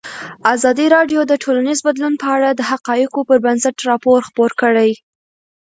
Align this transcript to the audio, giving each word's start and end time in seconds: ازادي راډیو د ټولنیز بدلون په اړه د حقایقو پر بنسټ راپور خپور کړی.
ازادي 0.53 0.85
راډیو 0.95 1.21
د 1.27 1.33
ټولنیز 1.43 1.79
بدلون 1.87 2.13
په 2.21 2.27
اړه 2.35 2.49
د 2.53 2.61
حقایقو 2.71 3.21
پر 3.29 3.37
بنسټ 3.45 3.75
راپور 3.89 4.19
خپور 4.27 4.51
کړی. 4.61 4.91